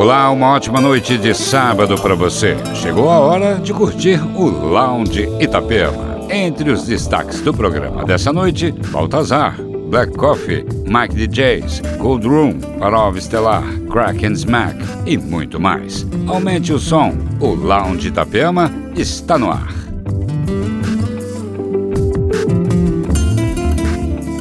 Olá, 0.00 0.30
uma 0.30 0.54
ótima 0.54 0.80
noite 0.80 1.18
de 1.18 1.34
sábado 1.34 1.94
para 2.00 2.14
você. 2.14 2.56
Chegou 2.74 3.10
a 3.10 3.18
hora 3.18 3.56
de 3.56 3.70
curtir 3.70 4.18
o 4.34 4.46
Lounge 4.48 5.28
Itapema. 5.38 6.26
Entre 6.30 6.70
os 6.70 6.86
destaques 6.86 7.42
do 7.42 7.52
programa 7.52 8.02
dessa 8.02 8.32
noite, 8.32 8.72
Baltazar, 8.90 9.60
Black 9.90 10.16
Coffee, 10.16 10.64
Mike 10.86 11.14
DJs, 11.14 11.82
Cold 11.98 12.26
Room, 12.26 12.60
Parov 12.78 13.20
Stellar, 13.20 13.62
Crack 13.90 14.24
and 14.24 14.32
Smack 14.32 14.74
e 15.04 15.18
muito 15.18 15.60
mais. 15.60 16.06
Aumente 16.26 16.72
o 16.72 16.78
som, 16.78 17.12
o 17.38 17.48
Lounge 17.48 18.08
Itapema 18.08 18.72
está 18.96 19.36
no 19.36 19.50
ar. 19.50 19.68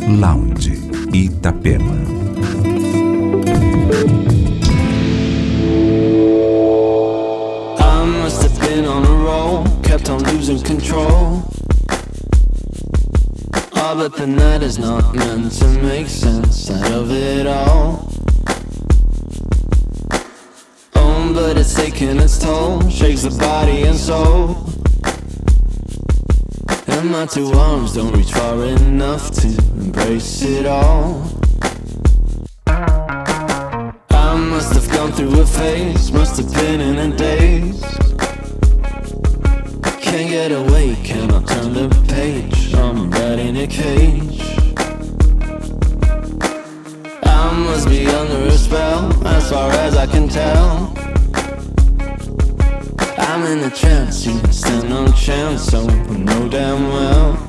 Lounge 0.07 0.79
Itapema. 1.11 1.98
Kept 10.09 10.27
on 10.27 10.33
losing 10.33 10.59
control. 10.61 11.43
Oh, 13.75 13.95
but 13.95 14.15
the 14.15 14.25
night 14.27 14.63
is 14.63 14.79
not 14.79 15.13
meant 15.15 15.51
to 15.53 15.67
make 15.81 16.07
sense 16.07 16.71
out 16.71 16.91
of 16.91 17.11
it 17.11 17.45
all. 17.47 18.11
Oh, 20.95 21.31
but 21.33 21.57
it's 21.57 21.73
taking 21.73 22.17
its 22.17 22.39
toll, 22.39 22.89
shakes 22.89 23.23
the 23.23 23.31
body 23.31 23.83
and 23.83 23.97
soul. 23.97 24.55
And 26.87 27.11
my 27.11 27.25
two 27.25 27.51
arms 27.51 27.93
don't 27.93 28.15
reach 28.15 28.31
far 28.31 28.63
enough 28.65 29.31
to 29.41 29.47
embrace 29.77 30.41
it 30.43 30.65
all. 30.65 31.29
I 32.67 34.35
must 34.35 34.73
have 34.73 34.89
gone 34.91 35.11
through 35.11 35.39
a 35.41 35.45
phase, 35.45 36.11
must 36.11 36.37
have 36.37 36.51
been 36.53 36.81
in 36.81 36.97
a 36.97 37.15
daze. 37.15 38.18
Can't 40.09 40.27
get 40.27 40.51
away, 40.51 40.95
cannot 41.03 41.47
turn 41.47 41.71
the 41.73 41.87
page. 42.07 42.73
I'm 42.73 43.11
right 43.11 43.37
in 43.37 43.57
a 43.57 43.67
cage. 43.67 44.41
I 47.23 47.51
must 47.53 47.87
be 47.87 48.07
under 48.07 48.47
a 48.47 48.57
spell, 48.57 49.27
as 49.27 49.51
far 49.51 49.69
as 49.69 49.95
I 49.95 50.07
can 50.07 50.27
tell. 50.27 50.91
I'm 53.19 53.43
in 53.45 53.59
a 53.63 53.69
trance, 53.69 54.25
you 54.25 54.41
stand 54.51 54.89
no 54.89 55.11
chance, 55.11 55.65
so 55.65 55.87
I 55.87 56.17
know 56.17 56.49
damn 56.49 56.89
well. 56.89 57.48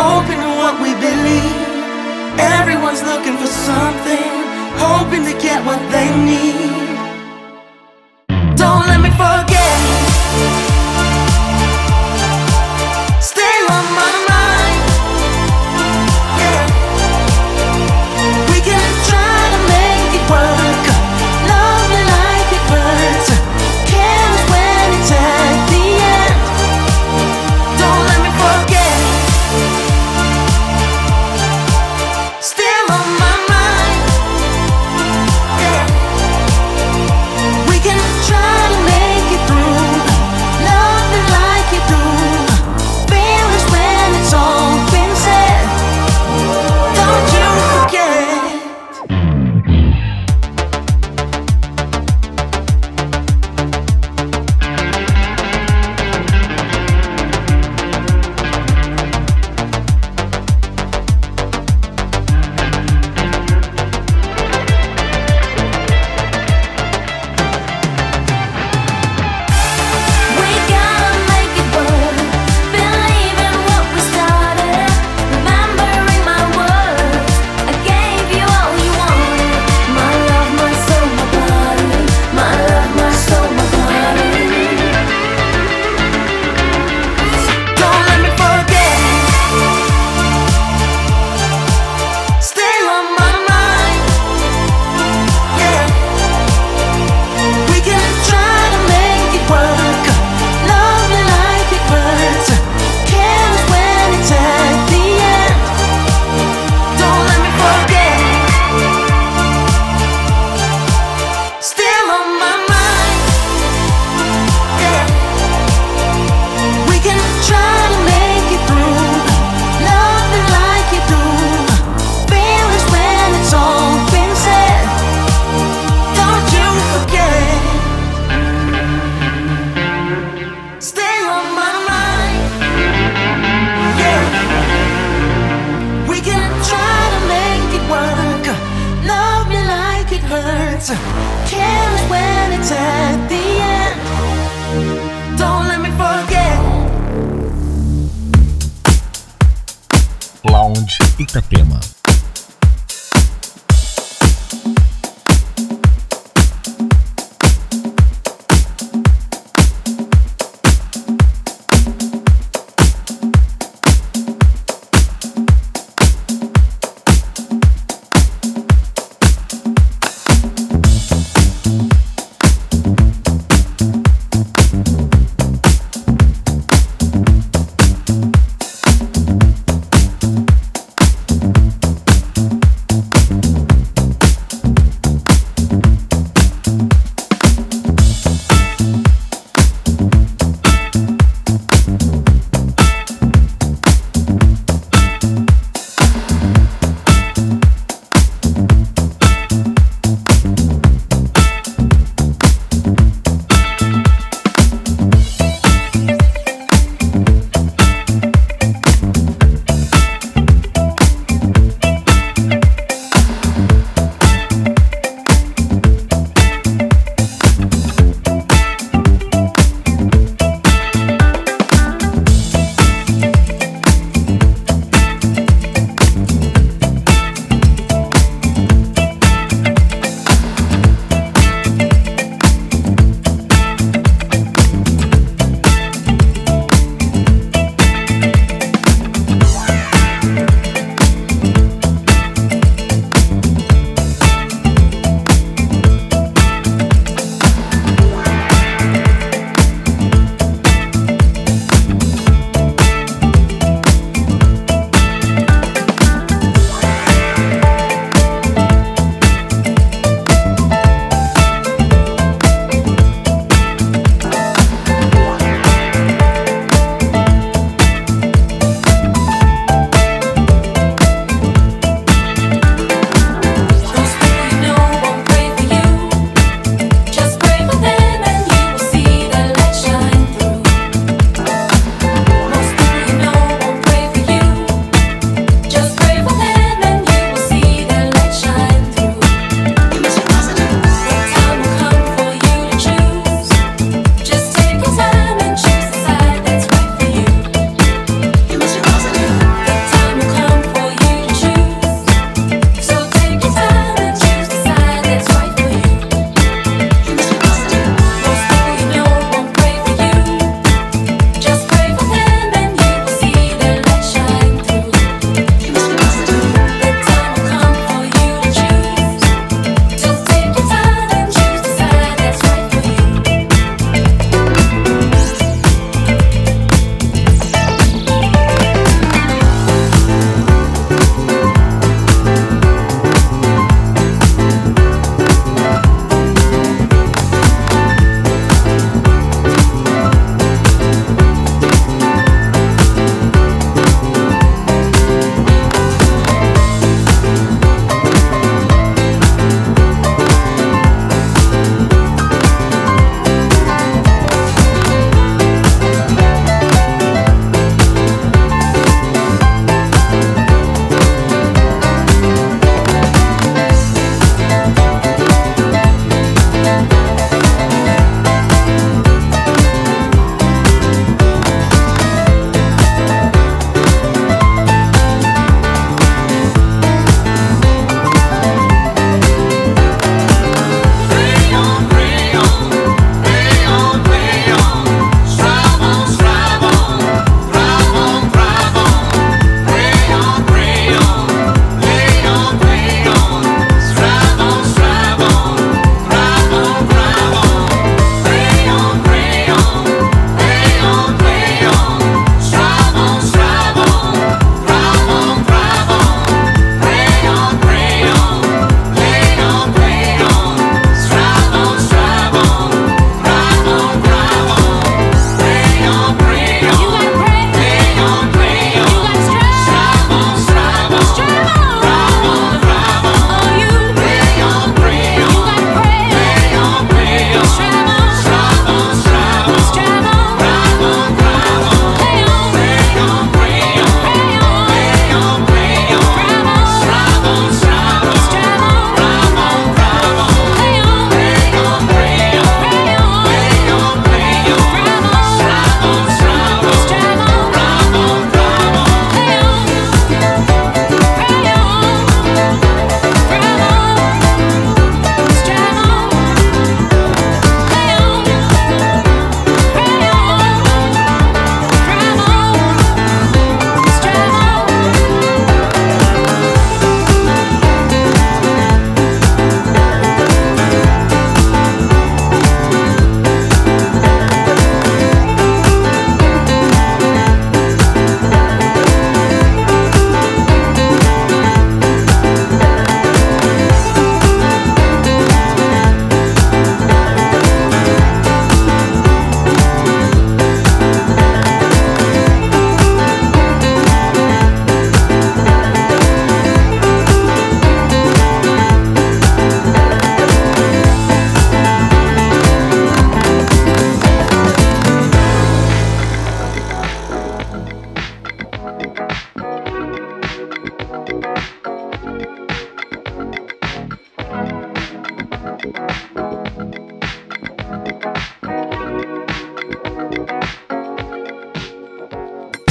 Open 0.00 0.38
to 0.40 0.50
what 0.56 0.80
we 0.80 0.94
believe. 0.94 1.60
Everyone's 2.58 3.02
looking 3.02 3.36
for 3.36 3.46
something, 3.46 4.32
hoping 4.80 5.24
to 5.26 5.34
get 5.38 5.60
what 5.66 5.80
they 5.92 6.08
need. 6.24 6.79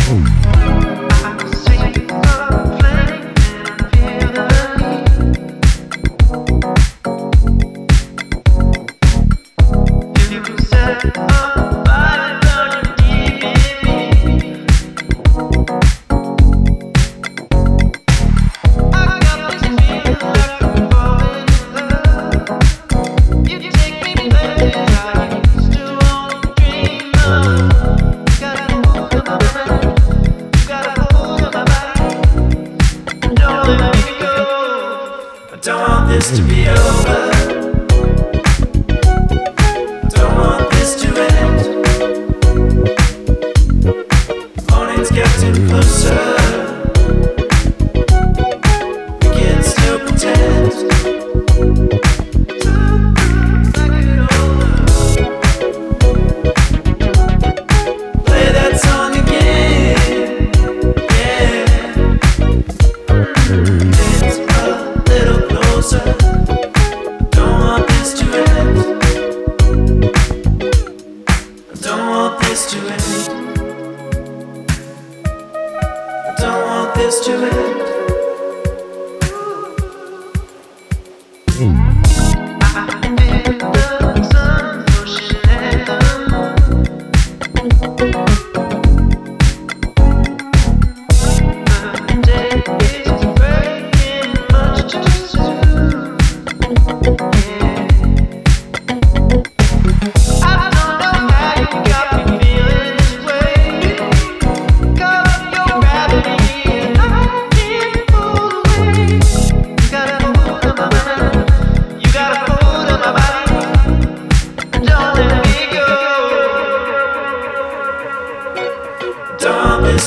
Boom. 0.10 0.39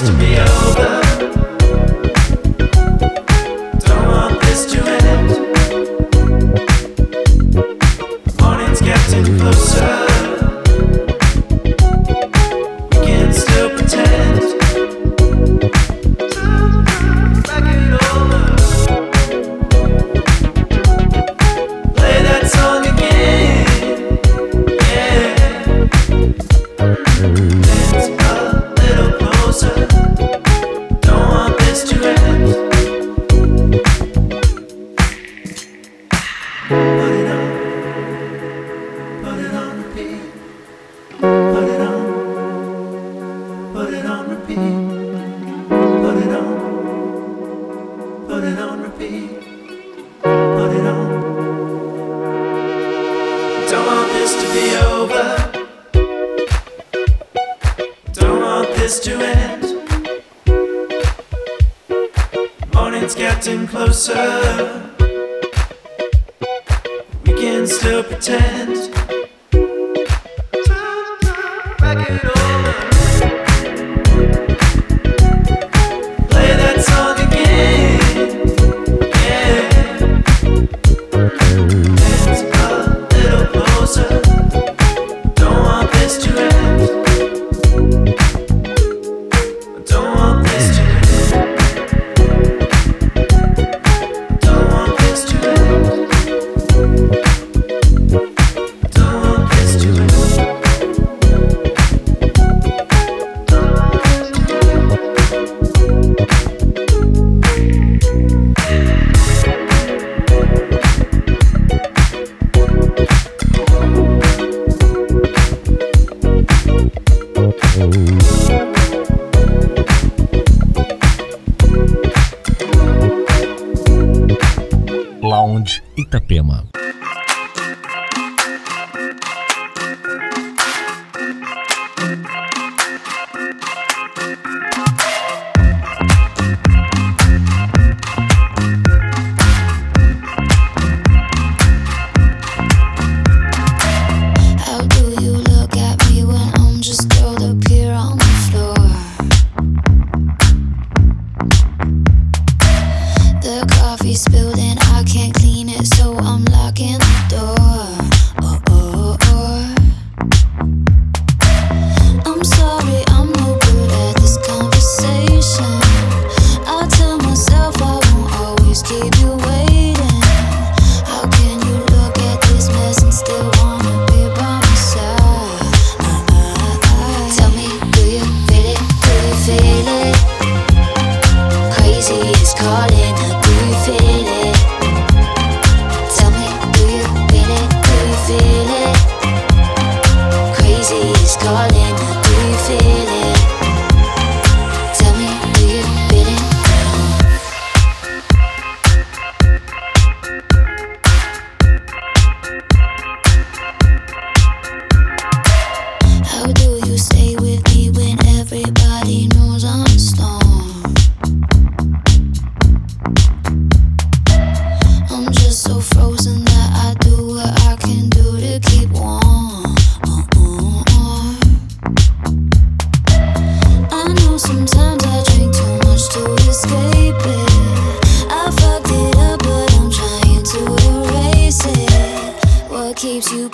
Coffee 0.02 0.18
be 0.18 0.34
and 0.34 0.51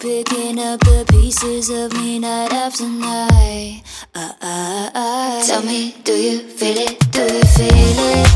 picking 0.00 0.60
up 0.60 0.78
the 0.80 1.04
pieces 1.10 1.70
of 1.70 1.92
me 1.94 2.18
night 2.18 2.52
after 2.52 2.88
night. 2.88 3.82
Uh, 4.14 4.32
uh, 4.40 4.90
uh. 4.94 5.46
Tell 5.46 5.62
me, 5.62 5.94
do 6.04 6.12
you 6.12 6.40
feel 6.40 6.76
it? 6.78 6.98
Do 7.10 7.22
you 7.22 7.42
feel 7.56 7.98
it? 8.14 8.26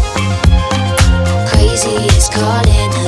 Crazy 1.48 1.94
is 2.16 2.28
calling. 2.28 3.01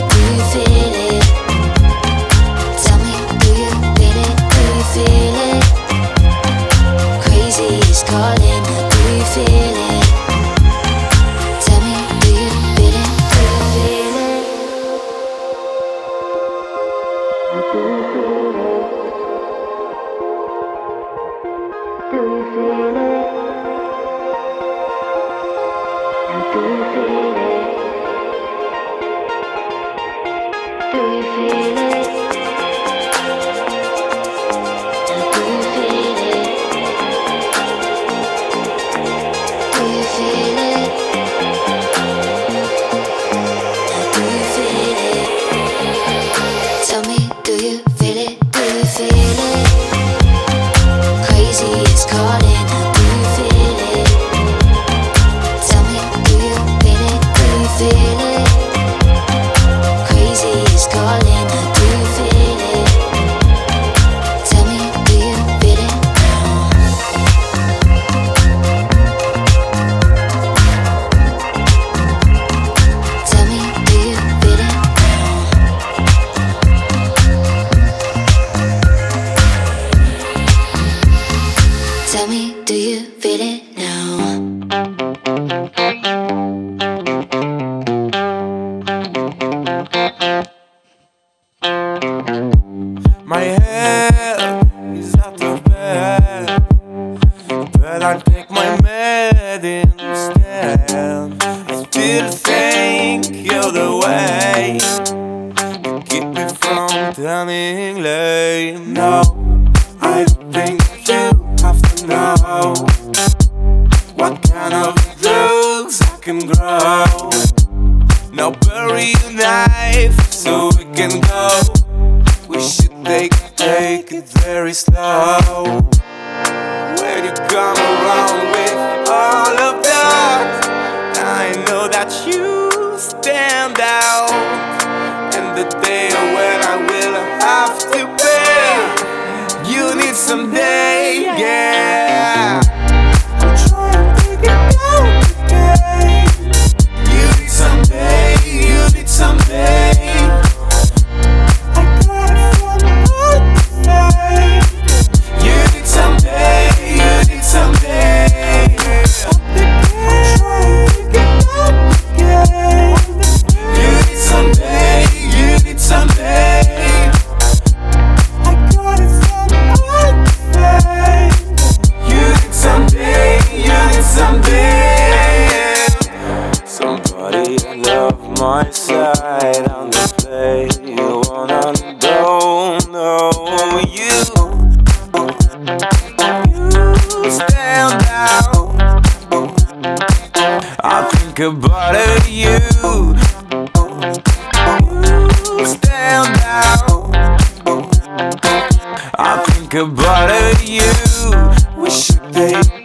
babe. 202.35 202.84